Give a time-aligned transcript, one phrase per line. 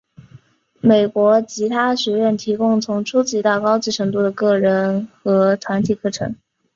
[0.81, 6.35] 美国吉他学院提供从初级到高级程度的个人和团体课程。